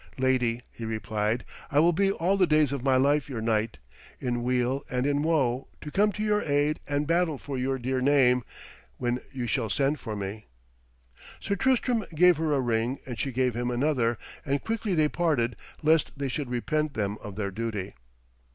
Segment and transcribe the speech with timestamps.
[0.17, 3.77] 'Lady,' he replied, 'I will be all the days of my life your knight,
[4.19, 8.01] in weal and in woe, to come to your aid and battle for your dear
[8.01, 8.43] name,
[8.97, 10.47] when you shall send for me.'
[11.39, 15.55] Sir Tristram gave her a ring, and she gave him another, and quickly they parted,
[15.83, 17.93] lest they should repent them of their duty.